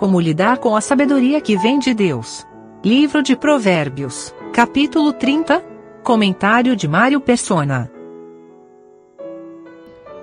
como 0.00 0.18
lidar 0.18 0.56
com 0.56 0.74
a 0.74 0.80
sabedoria 0.80 1.42
que 1.42 1.58
vem 1.58 1.78
de 1.78 1.92
Deus. 1.92 2.46
Livro 2.82 3.22
de 3.22 3.36
Provérbios, 3.36 4.34
capítulo 4.50 5.12
30, 5.12 5.62
comentário 6.02 6.74
de 6.74 6.88
Mário 6.88 7.20
Persona. 7.20 7.92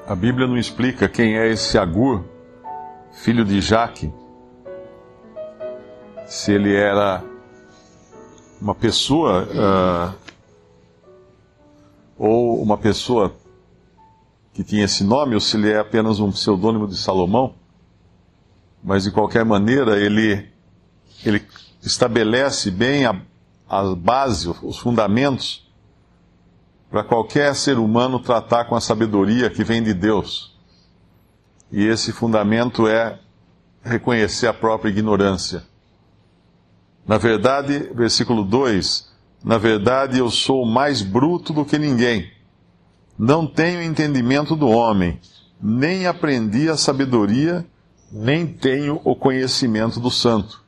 A 0.07 0.15
Bíblia 0.15 0.47
não 0.47 0.57
explica 0.57 1.07
quem 1.07 1.37
é 1.37 1.51
esse 1.51 1.77
Agur, 1.77 2.23
filho 3.11 3.45
de 3.45 3.61
Jaque. 3.61 4.11
Se 6.25 6.52
ele 6.52 6.75
era 6.75 7.23
uma 8.59 8.73
pessoa 8.73 9.44
uh, 9.44 10.16
ou 12.18 12.59
uma 12.64 12.80
pessoa 12.80 13.32
que 14.54 14.64
tinha 14.64 14.86
esse 14.86 15.04
nome, 15.04 15.36
ou 15.36 15.39
se 15.39 15.55
ele 15.55 15.70
é 15.70 15.78
apenas 15.78 16.20
um 16.20 16.32
pseudônimo 16.32 16.88
de 16.88 16.98
Salomão. 16.98 17.54
Mas 18.84 19.04
de 19.04 19.12
qualquer 19.12 19.44
maneira, 19.44 19.99
ele, 19.99 20.48
ele 21.26 21.45
estabelece 21.81 22.72
bem 22.72 23.05
a, 23.05 23.20
a 23.68 23.95
base, 23.95 24.49
os 24.62 24.77
fundamentos, 24.77 25.68
para 26.90 27.04
qualquer 27.04 27.54
ser 27.55 27.77
humano 27.77 28.20
tratar 28.20 28.66
com 28.66 28.76
a 28.76 28.82
sabedoria 28.82 29.49
que 29.49 29.63
vem 29.63 29.84
de 29.84 29.94
Deus. 29.94 30.55
E 31.71 31.85
esse 31.85 32.13
fundamento 32.13 32.88
é 32.88 33.20
reconhecer 33.84 34.48
a 34.48 34.54
própria 34.54 34.90
ignorância. 34.90 35.63
Na 37.05 37.18
verdade, 37.18 37.91
versículo 37.94 38.44
2: 38.44 39.09
Na 39.44 39.57
verdade, 39.57 40.20
eu 40.20 40.30
sou 40.30 40.66
mais 40.66 41.02
bruto 41.02 41.54
do 41.54 41.66
que 41.66 41.77
ninguém. 41.77 42.32
Não 43.18 43.48
tenho 43.48 43.82
entendimento 43.82 44.55
do 44.55 44.68
homem, 44.68 45.20
nem 45.59 46.05
aprendi 46.05 46.70
a 46.70 46.77
sabedoria, 46.77 47.66
nem 48.11 48.47
tenho 48.47 49.02
o 49.03 49.16
conhecimento 49.16 49.99
do 49.99 50.09
santo. 50.09 50.63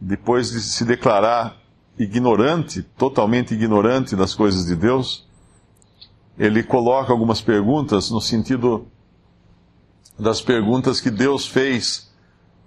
Depois 0.00 0.50
de 0.50 0.60
se 0.60 0.84
declarar 0.84 1.56
ignorante, 1.98 2.82
totalmente 2.82 3.54
ignorante 3.54 4.14
das 4.14 4.34
coisas 4.34 4.66
de 4.66 4.76
Deus, 4.76 5.26
ele 6.38 6.62
coloca 6.62 7.12
algumas 7.12 7.40
perguntas 7.40 8.10
no 8.10 8.20
sentido 8.20 8.86
das 10.18 10.40
perguntas 10.40 11.00
que 11.00 11.10
Deus 11.10 11.46
fez 11.46 12.10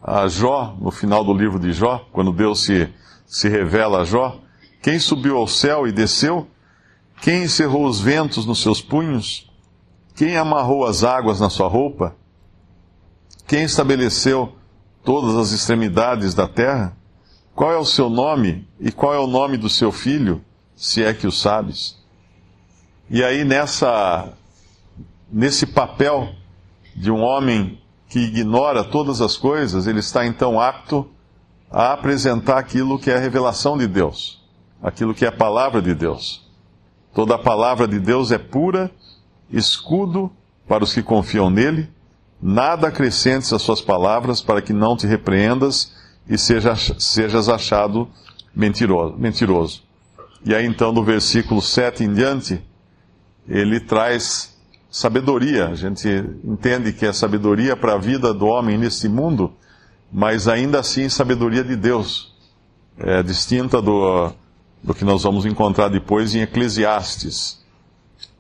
a 0.01 0.27
Jó, 0.27 0.75
no 0.79 0.91
final 0.91 1.23
do 1.23 1.33
livro 1.33 1.59
de 1.59 1.73
Jó, 1.73 2.07
quando 2.11 2.31
Deus 2.31 2.63
se, 2.63 2.91
se 3.25 3.49
revela 3.49 4.01
a 4.01 4.05
Jó: 4.05 4.39
Quem 4.81 4.99
subiu 4.99 5.37
ao 5.37 5.47
céu 5.47 5.87
e 5.87 5.91
desceu? 5.91 6.47
Quem 7.21 7.43
encerrou 7.43 7.85
os 7.85 7.99
ventos 7.99 8.45
nos 8.45 8.61
seus 8.61 8.81
punhos? 8.81 9.51
Quem 10.15 10.37
amarrou 10.37 10.85
as 10.85 11.03
águas 11.03 11.39
na 11.39 11.49
sua 11.49 11.67
roupa? 11.67 12.15
Quem 13.49 13.63
estabeleceu 13.63 14.53
todas 15.03 15.35
as 15.35 15.51
extremidades 15.51 16.35
da 16.35 16.47
terra? 16.47 16.95
Qual 17.55 17.71
é 17.71 17.77
o 17.77 17.83
seu 17.83 18.07
nome 18.07 18.67
e 18.79 18.91
qual 18.91 19.11
é 19.11 19.17
o 19.17 19.25
nome 19.25 19.57
do 19.57 19.67
seu 19.67 19.91
filho, 19.91 20.45
se 20.75 21.03
é 21.03 21.15
que 21.15 21.25
o 21.25 21.31
sabes? 21.31 21.97
E 23.09 23.23
aí 23.23 23.43
nessa 23.43 24.31
nesse 25.31 25.65
papel 25.65 26.29
de 26.95 27.09
um 27.09 27.21
homem 27.21 27.81
que 28.07 28.19
ignora 28.19 28.83
todas 28.83 29.19
as 29.19 29.35
coisas, 29.35 29.87
ele 29.87 29.99
está 29.99 30.27
então 30.27 30.61
apto 30.61 31.09
a 31.71 31.93
apresentar 31.93 32.59
aquilo 32.59 32.99
que 32.99 33.09
é 33.09 33.15
a 33.15 33.19
revelação 33.19 33.79
de 33.79 33.87
Deus, 33.87 34.43
aquilo 34.79 35.15
que 35.15 35.25
é 35.25 35.29
a 35.29 35.35
palavra 35.35 35.81
de 35.81 35.95
Deus. 35.95 36.47
Toda 37.15 37.33
a 37.33 37.39
palavra 37.39 37.87
de 37.87 37.99
Deus 37.99 38.31
é 38.31 38.37
pura, 38.37 38.91
escudo 39.49 40.31
para 40.67 40.83
os 40.83 40.93
que 40.93 41.01
confiam 41.01 41.49
nele. 41.49 41.89
Nada 42.41 42.87
acrescentes 42.87 43.51
às 43.51 43.61
suas 43.61 43.81
palavras 43.81 44.41
para 44.41 44.61
que 44.61 44.71
não 44.71 44.95
te 44.95 45.05
repreendas 45.05 45.91
e 46.27 46.37
seja, 46.37 46.75
sejas 46.75 47.49
achado 47.49 48.07
mentiroso, 48.55 49.17
mentiroso. 49.17 49.83
E 50.45 50.55
aí 50.55 50.65
então, 50.65 50.91
no 50.93 51.03
versículo 51.03 51.61
7 51.61 52.03
em 52.03 52.13
diante, 52.13 52.61
ele 53.47 53.79
traz 53.79 54.57
sabedoria. 54.89 55.67
A 55.67 55.75
gente 55.75 56.07
entende 56.43 56.93
que 56.93 57.05
é 57.05 57.11
sabedoria 57.11 57.75
para 57.75 57.93
a 57.93 57.97
vida 57.97 58.33
do 58.33 58.45
homem 58.45 58.77
nesse 58.77 59.09
mundo, 59.09 59.53
mas 60.11 60.47
ainda 60.47 60.79
assim 60.79 61.09
sabedoria 61.09 61.63
de 61.63 61.75
Deus. 61.75 62.35
É 62.97 63.21
distinta 63.23 63.81
do, 63.81 64.31
do 64.83 64.93
que 64.93 65.03
nós 65.05 65.23
vamos 65.23 65.45
encontrar 65.45 65.89
depois 65.89 66.35
em 66.35 66.41
Eclesiastes, 66.41 67.63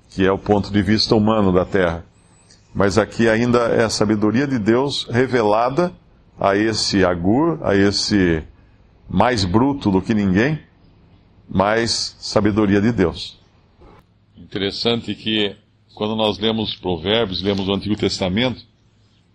que 0.09 0.25
é 0.25 0.31
o 0.31 0.37
ponto 0.37 0.71
de 0.71 0.81
vista 0.81 1.15
humano 1.15 1.51
da 1.51 1.65
terra. 1.65 2.05
Mas 2.73 2.97
aqui 2.97 3.27
ainda 3.27 3.59
é 3.69 3.83
a 3.83 3.89
sabedoria 3.89 4.47
de 4.47 4.59
Deus 4.59 5.07
revelada 5.09 5.91
a 6.39 6.55
esse 6.55 7.03
Agur, 7.03 7.59
a 7.63 7.75
esse 7.75 8.43
mais 9.09 9.43
bruto 9.43 9.91
do 9.91 10.01
que 10.01 10.13
ninguém, 10.13 10.59
mas 11.49 12.15
sabedoria 12.19 12.79
de 12.79 12.91
Deus. 12.91 13.37
Interessante 14.37 15.15
que 15.15 15.55
quando 15.95 16.15
nós 16.15 16.37
lemos 16.37 16.75
Provérbios, 16.75 17.41
lemos 17.41 17.67
o 17.67 17.73
Antigo 17.73 17.95
Testamento, 17.95 18.63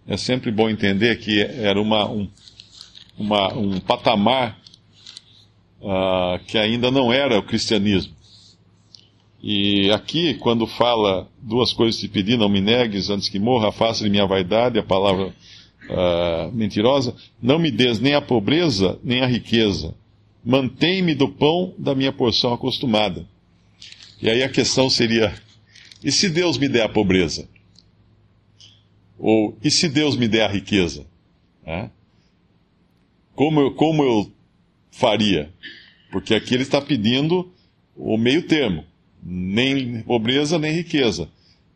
é 0.06 0.16
sempre 0.16 0.50
bom 0.50 0.68
entender 0.68 1.16
que 1.16 1.42
era 1.42 1.80
uma, 1.80 2.08
um, 2.08 2.28
uma, 3.18 3.52
um 3.52 3.80
patamar 3.80 4.58
uh, 5.80 6.38
que 6.46 6.56
ainda 6.56 6.90
não 6.90 7.12
era 7.12 7.38
o 7.38 7.42
cristianismo. 7.42 8.14
E 9.46 9.90
aqui, 9.90 10.32
quando 10.32 10.66
fala 10.66 11.30
duas 11.38 11.70
coisas 11.70 12.00
te 12.00 12.08
pedi, 12.08 12.34
não 12.34 12.48
me 12.48 12.62
negues 12.62 13.10
antes 13.10 13.28
que 13.28 13.38
morra, 13.38 13.68
afasta 13.68 14.02
de 14.02 14.08
minha 14.08 14.26
vaidade, 14.26 14.78
a 14.78 14.82
palavra 14.82 15.26
uh, 15.26 16.50
mentirosa, 16.50 17.14
não 17.42 17.58
me 17.58 17.70
des 17.70 18.00
nem 18.00 18.14
a 18.14 18.22
pobreza, 18.22 18.98
nem 19.04 19.20
a 19.20 19.26
riqueza. 19.26 19.94
Mantém-me 20.42 21.14
do 21.14 21.28
pão 21.28 21.74
da 21.76 21.94
minha 21.94 22.10
porção 22.10 22.54
acostumada. 22.54 23.28
E 24.22 24.30
aí 24.30 24.42
a 24.42 24.48
questão 24.48 24.88
seria, 24.88 25.34
e 26.02 26.10
se 26.10 26.30
Deus 26.30 26.56
me 26.56 26.66
der 26.66 26.84
a 26.84 26.88
pobreza? 26.88 27.46
Ou, 29.18 29.58
e 29.62 29.70
se 29.70 29.90
Deus 29.90 30.16
me 30.16 30.26
der 30.26 30.44
a 30.44 30.50
riqueza? 30.50 31.06
É? 31.66 31.90
Como, 33.34 33.60
eu, 33.60 33.74
como 33.74 34.02
eu 34.02 34.32
faria? 34.90 35.52
Porque 36.10 36.34
aqui 36.34 36.54
ele 36.54 36.62
está 36.62 36.80
pedindo 36.80 37.52
o 37.94 38.16
meio 38.16 38.48
termo. 38.48 38.86
Nem 39.24 40.02
pobreza, 40.02 40.58
nem 40.58 40.72
riqueza. 40.72 41.30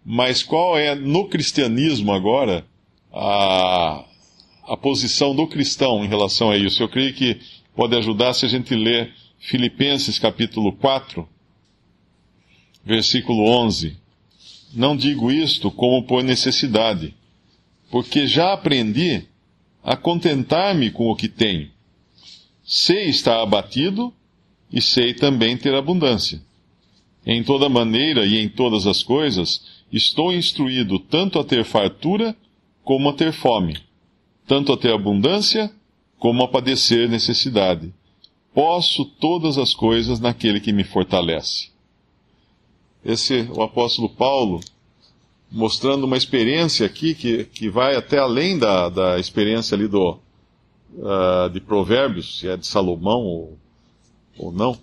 Mas 0.05 0.43
qual 0.43 0.79
é, 0.79 0.95
no 0.95 1.29
cristianismo 1.29 2.13
agora, 2.13 2.67
a, 3.13 4.05
a 4.65 4.77
posição 4.77 5.35
do 5.35 5.47
cristão 5.47 6.05
em 6.05 6.09
relação 6.09 6.51
a 6.51 6.57
isso? 6.57 6.83
Eu 6.83 6.89
creio 6.89 7.15
que 7.15 7.41
pode 7.75 7.97
ajudar 7.97 8.35
se 8.35 8.45
a 8.45 8.49
gente 8.49 8.75
ler 8.75 9.15
Filipenses 9.39 10.19
capítulo 10.19 10.73
4, 10.73 11.29
versículo 12.85 13.49
11. 13.49 13.97
Não 14.75 14.97
digo 14.97 15.31
isto 15.31 15.71
como 15.71 16.03
por 16.03 16.23
necessidade, 16.23 17.15
porque 17.91 18.27
já 18.27 18.53
aprendi 18.53 19.25
a 19.83 19.97
contentar-me 19.97 20.91
com 20.91 21.09
o 21.09 21.17
que 21.17 21.29
tenho. 21.29 21.71
Sei 22.63 23.07
estar 23.07 23.41
abatido 23.41 24.13
e 24.71 24.83
sei 24.83 25.15
também 25.15 25.57
ter 25.57 25.75
abundância. 25.75 26.43
Em 27.27 27.43
toda 27.43 27.69
maneira 27.69 28.25
e 28.25 28.39
em 28.39 28.49
todas 28.49 28.87
as 28.87 29.03
coisas, 29.03 29.65
estou 29.93 30.33
instruído 30.33 30.99
tanto 30.99 31.39
a 31.39 31.45
ter 31.45 31.65
fartura 31.65 32.35
como 32.83 33.11
a 33.11 33.13
ter 33.13 33.33
fome, 33.33 33.77
tanto 34.47 34.73
a 34.73 34.77
ter 34.77 34.93
abundância 34.93 35.71
como 36.19 36.43
a 36.43 36.49
padecer 36.49 37.09
necessidade. 37.09 37.93
Posso 38.55 39.05
todas 39.05 39.59
as 39.59 39.75
coisas 39.75 40.21
naquele 40.21 40.59
que 40.59 40.73
me 40.73 40.85
fortalece 40.85 41.69
esse 43.05 43.49
o 43.55 43.63
apóstolo 43.63 44.09
Paulo 44.09 44.61
mostrando 45.51 46.05
uma 46.05 46.17
experiência 46.17 46.85
aqui 46.85 47.15
que, 47.15 47.45
que 47.45 47.71
vai 47.71 47.97
até 47.97 48.19
além 48.19 48.59
da, 48.59 48.89
da 48.89 49.19
experiência 49.19 49.75
ali 49.75 49.89
do, 49.89 50.19
uh, 50.95 51.49
de 51.51 51.59
Provérbios, 51.59 52.39
se 52.39 52.49
é 52.49 52.57
de 52.57 52.67
Salomão 52.67 53.25
ou, 53.25 53.59
ou 54.37 54.53
não, 54.53 54.77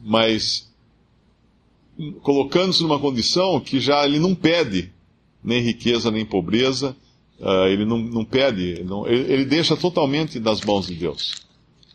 mas 0.00 0.67
colocando-se 2.22 2.82
numa 2.82 2.98
condição 2.98 3.60
que 3.60 3.80
já 3.80 4.04
ele 4.04 4.18
não 4.18 4.34
pede 4.34 4.92
nem 5.42 5.60
riqueza 5.60 6.10
nem 6.10 6.24
pobreza, 6.24 6.96
uh, 7.40 7.66
ele 7.66 7.84
não, 7.84 7.98
não 7.98 8.24
pede, 8.24 8.62
ele, 8.62 8.84
não, 8.84 9.06
ele, 9.06 9.32
ele 9.32 9.44
deixa 9.44 9.76
totalmente 9.76 10.38
nas 10.38 10.60
mãos 10.60 10.86
de 10.86 10.94
Deus. 10.94 11.46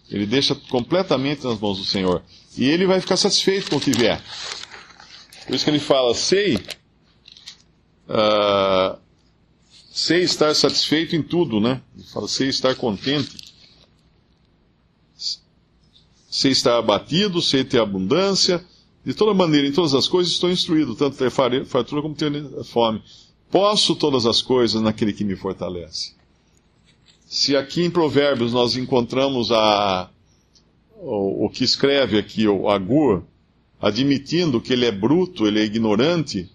Ele 0.09 0.25
deixa 0.25 0.55
completamente 0.55 1.44
nas 1.44 1.59
mãos 1.59 1.77
do 1.77 1.85
Senhor. 1.85 2.21
E 2.57 2.65
ele 2.65 2.85
vai 2.85 3.00
ficar 3.01 3.17
satisfeito 3.17 3.69
com 3.69 3.77
o 3.77 3.79
que 3.79 3.91
vier. 3.91 4.21
Por 5.45 5.55
isso 5.55 5.63
que 5.63 5.71
ele 5.71 5.79
fala, 5.79 6.13
sei, 6.13 6.55
uh, 8.07 8.97
sei 9.91 10.23
estar 10.23 10.53
satisfeito 10.55 11.15
em 11.15 11.23
tudo, 11.23 11.59
né? 11.59 11.81
Ele 11.95 12.05
fala, 12.05 12.27
sei 12.27 12.50
estar 12.50 12.75
contente. 12.75 13.53
Sei 16.29 16.51
estar 16.51 16.77
abatido, 16.77 17.41
sei 17.41 17.63
ter 17.63 17.79
abundância. 17.79 18.63
De 19.05 19.13
toda 19.13 19.33
maneira, 19.33 19.67
em 19.67 19.71
todas 19.71 19.94
as 19.94 20.07
coisas, 20.07 20.33
estou 20.33 20.50
instruído, 20.50 20.95
tanto 20.95 21.17
ter 21.17 21.29
fartura 21.29 22.01
como 22.01 22.15
ter 22.15 22.31
fome. 22.63 23.01
Posso 23.51 23.95
todas 23.95 24.25
as 24.25 24.41
coisas 24.41 24.81
naquele 24.81 25.13
que 25.13 25.23
me 25.23 25.35
fortalece. 25.35 26.13
se 27.25 27.55
aqui 27.57 27.83
em 27.83 27.91
Provérbios 27.91 28.53
nós 28.53 28.77
encontramos 28.77 29.51
a, 29.51 30.09
o, 30.97 31.45
o 31.45 31.50
que 31.50 31.63
escreve 31.63 32.17
aqui 32.17 32.47
o 32.47 32.69
Agur, 32.69 33.23
admitindo 33.81 34.61
que 34.61 34.71
ele 34.71 34.85
é 34.85 34.91
bruto, 34.91 35.45
ele 35.45 35.59
é 35.59 35.65
ignorante, 35.65 36.50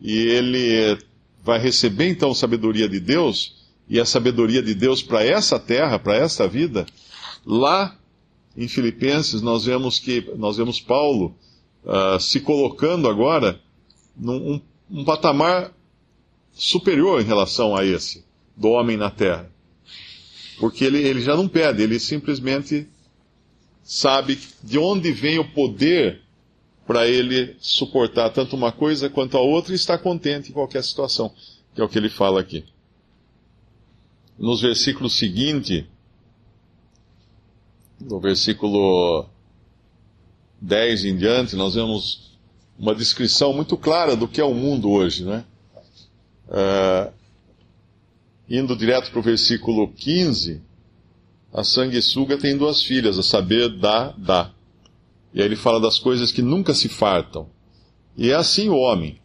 e 0.00 0.12
ele 0.12 0.96
vai 1.44 1.58
receber 1.58 2.08
então 2.08 2.34
sabedoria 2.34 2.88
de 2.88 2.98
Deus, 2.98 3.56
e 3.88 4.00
a 4.00 4.04
sabedoria 4.04 4.62
de 4.62 4.72
Deus 4.72 5.02
para 5.02 5.24
essa 5.24 5.58
terra, 5.58 5.98
para 5.98 6.16
essa 6.16 6.48
vida, 6.48 6.86
lá 7.44 7.96
em 8.56 8.66
Filipenses 8.66 9.42
nós 9.42 9.64
vemos 9.64 9.98
que 9.98 10.32
nós 10.36 10.56
vemos 10.56 10.80
Paulo 10.80 11.34
uh, 11.84 12.20
se 12.20 12.40
colocando 12.40 13.08
agora 13.08 13.60
num 14.16 14.54
um, 14.54 14.60
um 14.90 15.04
patamar 15.04 15.72
superior 16.52 17.20
em 17.20 17.24
relação 17.24 17.76
a 17.76 17.84
esse 17.84 18.24
do 18.56 18.68
homem 18.68 18.96
na 18.96 19.10
terra. 19.10 19.50
Porque 20.58 20.84
ele, 20.84 20.98
ele 20.98 21.22
já 21.22 21.34
não 21.36 21.48
pede, 21.48 21.82
ele 21.82 21.98
simplesmente 21.98 22.86
sabe 23.82 24.38
de 24.62 24.78
onde 24.78 25.10
vem 25.10 25.38
o 25.38 25.52
poder 25.52 26.22
para 26.86 27.06
ele 27.06 27.56
suportar 27.60 28.30
tanto 28.30 28.56
uma 28.56 28.72
coisa 28.72 29.08
quanto 29.08 29.36
a 29.36 29.40
outra 29.40 29.72
e 29.72 29.76
estar 29.76 29.98
contente 29.98 30.50
em 30.50 30.52
qualquer 30.52 30.82
situação, 30.82 31.32
que 31.74 31.80
é 31.80 31.84
o 31.84 31.88
que 31.88 31.96
ele 31.96 32.10
fala 32.10 32.40
aqui. 32.40 32.64
Nos 34.38 34.60
versículos 34.60 35.16
seguintes, 35.16 35.84
no 38.00 38.18
versículo 38.20 39.26
10 40.60 41.04
em 41.04 41.16
diante, 41.16 41.56
nós 41.56 41.74
vemos 41.74 42.38
uma 42.78 42.94
descrição 42.94 43.52
muito 43.52 43.76
clara 43.76 44.16
do 44.16 44.28
que 44.28 44.40
é 44.40 44.44
o 44.44 44.54
mundo 44.54 44.90
hoje, 44.90 45.24
né? 45.24 45.44
Uh, 46.48 47.20
Indo 48.50 48.74
direto 48.74 49.12
para 49.12 49.20
o 49.20 49.22
versículo 49.22 49.86
15, 49.92 50.60
a 51.52 51.62
sanguessuga 51.62 52.36
tem 52.36 52.56
duas 52.56 52.82
filhas, 52.82 53.16
a 53.16 53.22
saber, 53.22 53.78
dá, 53.78 54.12
dá. 54.18 54.50
E 55.32 55.40
aí 55.40 55.46
ele 55.46 55.54
fala 55.54 55.78
das 55.78 56.00
coisas 56.00 56.32
que 56.32 56.42
nunca 56.42 56.74
se 56.74 56.88
fartam. 56.88 57.48
E 58.16 58.32
é 58.32 58.34
assim 58.34 58.68
o 58.68 58.74
homem. 58.74 59.20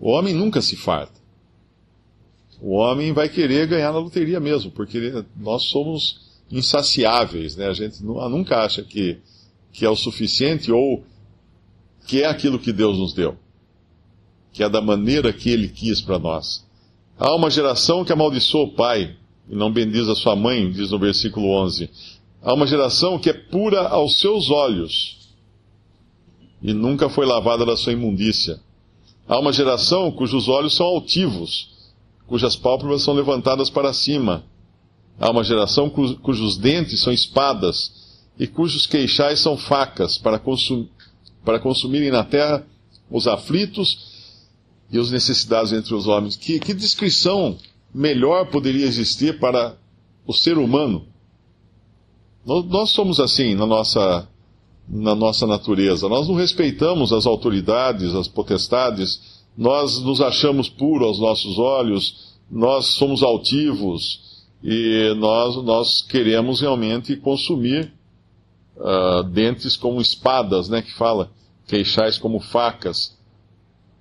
O 0.00 0.08
homem 0.08 0.32
nunca 0.32 0.62
se 0.62 0.74
farta. 0.74 1.20
O 2.58 2.76
homem 2.76 3.12
vai 3.12 3.28
querer 3.28 3.66
ganhar 3.66 3.92
na 3.92 3.98
loteria 3.98 4.40
mesmo, 4.40 4.70
porque 4.70 5.22
nós 5.36 5.64
somos 5.64 6.40
insaciáveis, 6.50 7.56
né? 7.56 7.66
A 7.66 7.74
gente 7.74 8.02
nunca 8.02 8.64
acha 8.64 8.82
que, 8.82 9.18
que 9.76 9.84
é 9.84 9.90
o 9.90 9.94
suficiente 9.94 10.72
ou 10.72 11.04
que 12.06 12.22
é 12.22 12.26
aquilo 12.26 12.58
que 12.58 12.72
Deus 12.72 12.96
nos 12.96 13.12
deu, 13.12 13.36
que 14.50 14.62
é 14.62 14.68
da 14.70 14.80
maneira 14.80 15.34
que 15.34 15.50
Ele 15.50 15.68
quis 15.68 16.00
para 16.00 16.18
nós. 16.18 16.64
Há 17.18 17.34
uma 17.34 17.50
geração 17.50 18.02
que 18.02 18.10
amaldiçoa 18.10 18.64
o 18.64 18.72
pai 18.72 19.14
e 19.46 19.54
não 19.54 19.70
bendiz 19.70 20.08
a 20.08 20.14
sua 20.14 20.34
mãe, 20.34 20.72
diz 20.72 20.90
no 20.90 20.98
versículo 20.98 21.50
11. 21.50 21.90
Há 22.42 22.54
uma 22.54 22.66
geração 22.66 23.18
que 23.18 23.28
é 23.28 23.34
pura 23.34 23.86
aos 23.88 24.18
seus 24.18 24.50
olhos 24.50 25.28
e 26.62 26.72
nunca 26.72 27.10
foi 27.10 27.26
lavada 27.26 27.66
da 27.66 27.76
sua 27.76 27.92
imundícia. 27.92 28.58
Há 29.28 29.38
uma 29.38 29.52
geração 29.52 30.10
cujos 30.10 30.48
olhos 30.48 30.74
são 30.74 30.86
altivos, 30.86 31.68
cujas 32.26 32.56
pálpebras 32.56 33.02
são 33.02 33.12
levantadas 33.12 33.68
para 33.68 33.92
cima. 33.92 34.42
Há 35.20 35.30
uma 35.30 35.44
geração 35.44 35.90
cujos 35.90 36.56
dentes 36.56 37.00
são 37.00 37.12
espadas 37.12 38.05
e 38.38 38.46
cujos 38.46 38.86
queixais 38.86 39.40
são 39.40 39.56
facas 39.56 40.18
para, 40.18 40.38
consum 40.38 40.86
para 41.44 41.58
consumirem 41.58 42.10
na 42.10 42.24
terra 42.24 42.66
os 43.10 43.26
aflitos 43.26 44.16
e 44.90 44.98
os 44.98 45.10
necessitados 45.10 45.72
entre 45.72 45.94
os 45.94 46.06
homens. 46.06 46.36
Que, 46.36 46.58
que 46.58 46.74
descrição 46.74 47.56
melhor 47.94 48.50
poderia 48.50 48.84
existir 48.86 49.38
para 49.38 49.76
o 50.26 50.32
ser 50.32 50.58
humano? 50.58 51.06
Nós, 52.44 52.64
nós 52.66 52.90
somos 52.90 53.18
assim 53.20 53.54
na 53.54 53.66
nossa, 53.66 54.28
na 54.88 55.14
nossa 55.14 55.46
natureza. 55.46 56.08
Nós 56.08 56.28
não 56.28 56.34
respeitamos 56.34 57.12
as 57.12 57.26
autoridades, 57.26 58.14
as 58.14 58.28
potestades, 58.28 59.44
nós 59.56 60.00
nos 60.02 60.20
achamos 60.20 60.68
puros 60.68 61.08
aos 61.08 61.18
nossos 61.18 61.58
olhos, 61.58 62.36
nós 62.50 62.86
somos 62.86 63.22
altivos 63.22 64.20
e 64.62 65.14
nós, 65.16 65.56
nós 65.64 66.02
queremos 66.02 66.60
realmente 66.60 67.16
consumir 67.16 67.95
uh, 68.76 69.22
dentes 69.24 69.76
como 69.76 70.00
espadas, 70.00 70.68
né, 70.68 70.82
que 70.82 70.92
fala, 70.92 71.30
queixais 71.66 72.18
como 72.18 72.40
facas 72.40 73.16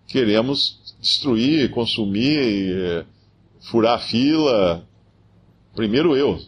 queremos 0.08 0.96
destruir, 1.02 1.70
consumir, 1.72 2.74
eh, 2.74 3.06
furar 3.70 3.96
a 3.96 4.00
fila. 4.00 4.88
Primeiro 5.76 6.16
eu. 6.16 6.40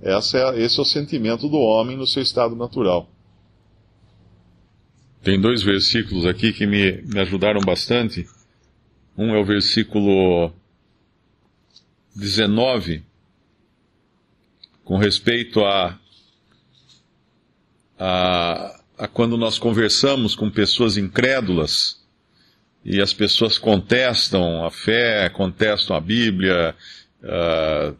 É, 0.00 0.18
esse 0.18 0.78
é 0.78 0.82
o 0.82 0.84
sentimento 0.84 1.48
do 1.48 1.56
homem 1.56 1.96
no 1.96 2.06
seu 2.06 2.22
estado 2.22 2.54
natural. 2.56 3.08
Tem 5.22 5.40
dois 5.40 5.62
versículos 5.62 6.26
aqui 6.26 6.52
que 6.52 6.66
me, 6.66 7.02
me 7.02 7.20
ajudaram 7.20 7.60
bastante. 7.60 8.26
Um 9.16 9.34
é 9.34 9.40
o 9.40 9.44
versículo 9.44 10.52
19, 12.14 13.02
com 14.84 14.98
respeito 14.98 15.64
a, 15.64 15.98
a, 17.98 18.80
a 18.98 19.08
quando 19.08 19.36
nós 19.36 19.58
conversamos 19.58 20.34
com 20.34 20.50
pessoas 20.50 20.96
incrédulas 20.96 22.02
e 22.84 23.00
as 23.00 23.12
pessoas 23.12 23.56
contestam 23.56 24.64
a 24.64 24.70
fé, 24.70 25.28
contestam 25.30 25.96
a 25.96 26.00
Bíblia, 26.00 26.74
uh, 27.22 27.96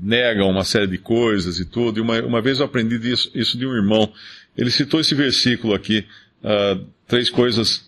negam 0.00 0.48
uma 0.48 0.64
série 0.64 0.86
de 0.86 0.98
coisas 0.98 1.58
e 1.58 1.64
tudo. 1.64 1.98
E 1.98 2.00
uma, 2.00 2.20
uma 2.22 2.40
vez 2.40 2.60
eu 2.60 2.64
aprendi 2.64 2.98
disso, 2.98 3.30
isso 3.34 3.58
de 3.58 3.66
um 3.66 3.74
irmão. 3.74 4.12
Ele 4.56 4.70
citou 4.70 5.00
esse 5.00 5.14
versículo 5.14 5.74
aqui, 5.74 6.06
uh, 6.44 6.84
três 7.08 7.28
coisas 7.28 7.84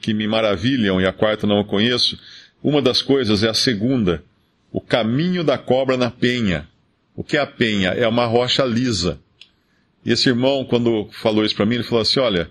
que 0.00 0.14
me 0.14 0.28
maravilham 0.28 1.00
e 1.00 1.06
a 1.06 1.12
quarta 1.12 1.46
não 1.46 1.58
eu 1.58 1.64
conheço. 1.64 2.16
Uma 2.62 2.80
das 2.80 3.02
coisas 3.02 3.42
é 3.42 3.48
a 3.48 3.54
segunda, 3.54 4.22
o 4.70 4.80
caminho 4.80 5.42
da 5.42 5.58
cobra 5.58 5.96
na 5.96 6.10
penha. 6.10 6.68
O 7.16 7.24
que 7.24 7.36
é 7.36 7.40
a 7.40 7.46
penha? 7.46 7.88
É 7.90 8.06
uma 8.06 8.24
rocha 8.24 8.64
lisa. 8.64 9.18
E 10.04 10.12
esse 10.12 10.28
irmão, 10.28 10.64
quando 10.64 11.08
falou 11.12 11.44
isso 11.44 11.54
para 11.54 11.66
mim, 11.66 11.76
ele 11.76 11.84
falou 11.84 12.02
assim: 12.02 12.20
olha, 12.20 12.50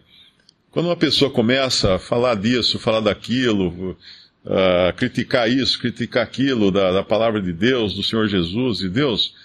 quando 0.72 0.86
uma 0.86 0.96
pessoa 0.96 1.30
começa 1.30 1.96
a 1.96 2.00
falar 2.00 2.36
disso, 2.36 2.80
falar 2.80 3.02
daquilo, 3.02 3.98
uh, 4.46 4.94
criticar 4.96 5.50
isso, 5.50 5.80
criticar 5.80 6.24
aquilo 6.24 6.72
da, 6.72 6.92
da, 6.92 7.04
palavra 7.04 7.42
de 7.42 7.52
Deus, 7.52 7.94
do 7.94 8.04
Senhor 8.04 8.28
Jesus 8.28 8.82
e 8.82 8.90
Deus, 8.90 9.36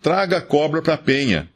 traga 0.00 0.38
a 0.38 0.42
cobra 0.42 0.82
para 0.82 0.94
a 0.94 0.98
penha. 0.98 1.48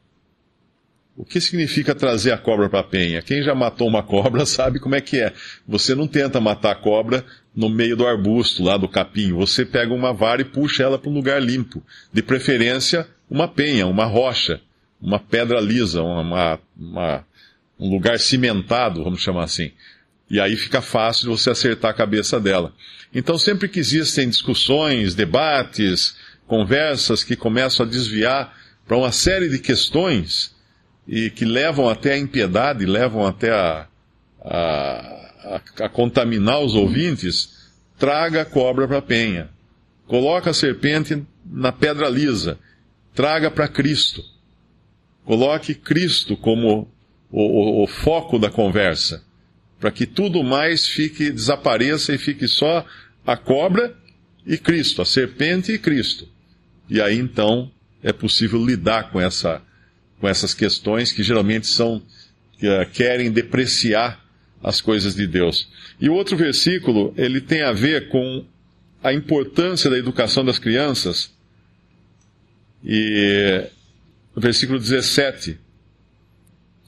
O 1.17 1.25
que 1.25 1.41
significa 1.41 1.95
trazer 1.95 2.31
a 2.31 2.37
cobra 2.37 2.69
para 2.69 2.79
a 2.79 2.83
penha? 2.83 3.23
Quem 3.23 3.41
já 3.41 3.55
matou 3.55 3.87
uma 3.87 4.03
cobra 4.03 4.45
sabe 4.47 4.79
como 4.79 4.95
é 4.95 5.01
que 5.01 5.19
é. 5.19 5.33
Você 5.67 5.95
não 5.95 6.07
tenta 6.07 6.39
matar 6.39 6.71
a 6.71 6.75
cobra 6.75 7.25
no 7.55 7.69
meio 7.69 7.97
do 7.97 8.05
arbusto, 8.05 8.63
lá 8.63 8.77
do 8.77 8.87
capim. 8.87 9.33
Você 9.33 9.65
pega 9.65 9.91
uma 9.93 10.13
vara 10.13 10.41
e 10.41 10.45
puxa 10.45 10.83
ela 10.83 10.99
para 10.99 11.09
um 11.09 11.13
lugar 11.13 11.41
limpo. 11.41 11.83
De 12.13 12.21
preferência, 12.21 13.07
uma 13.29 13.47
penha, 13.47 13.87
uma 13.87 14.05
rocha, 14.05 14.61
uma 15.01 15.19
pedra 15.19 15.59
lisa, 15.59 16.01
uma, 16.01 16.59
uma 16.75 17.25
um 17.79 17.89
lugar 17.89 18.19
cimentado, 18.19 19.03
vamos 19.03 19.21
chamar 19.21 19.43
assim. 19.43 19.71
E 20.29 20.39
aí 20.39 20.55
fica 20.55 20.81
fácil 20.81 21.23
de 21.23 21.29
você 21.29 21.51
acertar 21.51 21.91
a 21.91 21.93
cabeça 21.93 22.39
dela. 22.39 22.73
Então, 23.13 23.37
sempre 23.37 23.69
que 23.69 23.79
existem 23.79 24.27
discussões, 24.27 25.15
debates, 25.15 26.15
conversas 26.45 27.23
que 27.23 27.35
começam 27.35 27.85
a 27.85 27.89
desviar 27.89 28.57
para 28.85 28.97
uma 28.97 29.11
série 29.11 29.49
de 29.49 29.59
questões 29.59 30.55
e 31.07 31.29
que 31.29 31.45
levam 31.45 31.87
até 31.87 32.13
a 32.13 32.17
impiedade, 32.17 32.85
levam 32.85 33.25
até 33.25 33.51
a, 33.51 33.87
a, 34.41 35.61
a, 35.79 35.85
a 35.85 35.89
contaminar 35.89 36.59
os 36.59 36.73
ouvintes, 36.73 37.69
traga 37.97 38.41
a 38.41 38.45
cobra 38.45 38.87
para 38.87 38.97
a 38.97 39.01
penha. 39.01 39.49
Coloca 40.07 40.49
a 40.49 40.53
serpente 40.53 41.23
na 41.45 41.71
pedra 41.71 42.09
lisa. 42.09 42.59
Traga 43.13 43.49
para 43.49 43.67
Cristo. 43.67 44.23
Coloque 45.27 45.75
Cristo 45.75 46.37
como 46.37 46.89
o, 47.29 47.41
o, 47.41 47.83
o 47.83 47.87
foco 47.87 48.39
da 48.39 48.49
conversa, 48.49 49.25
para 49.77 49.91
que 49.91 50.05
tudo 50.05 50.41
mais 50.41 50.87
fique, 50.87 51.29
desapareça 51.29 52.15
e 52.15 52.17
fique 52.17 52.47
só 52.47 52.85
a 53.25 53.35
cobra 53.35 53.93
e 54.45 54.57
Cristo, 54.57 55.01
a 55.01 55.05
serpente 55.05 55.73
e 55.73 55.77
Cristo. 55.77 56.29
E 56.89 57.01
aí 57.01 57.17
então 57.17 57.69
é 58.01 58.13
possível 58.13 58.65
lidar 58.65 59.11
com, 59.11 59.19
essa, 59.19 59.61
com 60.17 60.29
essas 60.29 60.53
questões 60.53 61.11
que 61.11 61.21
geralmente 61.21 61.67
são, 61.67 62.01
que, 62.57 62.65
uh, 62.65 62.89
querem 62.93 63.29
depreciar 63.29 64.25
as 64.63 64.79
coisas 64.79 65.13
de 65.13 65.27
Deus. 65.27 65.67
E 65.99 66.07
o 66.07 66.13
outro 66.13 66.37
versículo, 66.37 67.13
ele 67.17 67.41
tem 67.41 67.63
a 67.63 67.73
ver 67.73 68.07
com 68.07 68.45
a 69.03 69.11
importância 69.11 69.89
da 69.89 69.97
educação 69.97 70.45
das 70.45 70.57
crianças. 70.57 71.29
E 72.81 73.69
o 74.37 74.39
versículo 74.39 74.77
17 74.77 75.57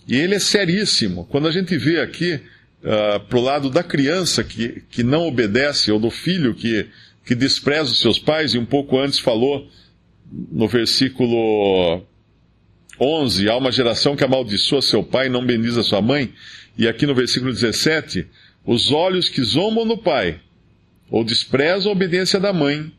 e 0.07 0.15
ele 0.15 0.35
é 0.35 0.39
seríssimo. 0.39 1.25
Quando 1.25 1.47
a 1.47 1.51
gente 1.51 1.75
vê 1.75 1.99
aqui 1.99 2.35
uh, 2.35 3.19
pro 3.27 3.41
lado 3.41 3.71
da 3.71 3.81
criança 3.81 4.43
que, 4.43 4.83
que 4.89 5.01
não 5.01 5.27
obedece, 5.27 5.91
ou 5.91 5.99
do 5.99 6.11
filho 6.11 6.53
que, 6.53 6.87
que 7.25 7.33
despreza 7.33 7.91
os 7.91 7.99
seus 7.99 8.19
pais, 8.19 8.53
e 8.53 8.59
um 8.59 8.65
pouco 8.65 8.99
antes 8.99 9.17
falou 9.17 9.67
no 10.51 10.67
versículo 10.67 12.03
11, 12.99 13.49
há 13.49 13.57
uma 13.57 13.71
geração 13.71 14.15
que 14.15 14.23
amaldiçoa 14.23 14.83
seu 14.83 15.03
pai 15.03 15.25
e 15.25 15.29
não 15.29 15.43
bendiza 15.43 15.81
sua 15.81 16.03
mãe. 16.03 16.31
E 16.77 16.87
aqui 16.87 17.07
no 17.07 17.15
versículo 17.15 17.51
17, 17.51 18.27
os 18.63 18.91
olhos 18.91 19.27
que 19.27 19.43
zombam 19.43 19.87
do 19.87 19.97
pai, 19.97 20.39
ou 21.09 21.23
desprezam 21.23 21.91
a 21.91 21.95
obediência 21.95 22.39
da 22.39 22.53
mãe, 22.53 22.91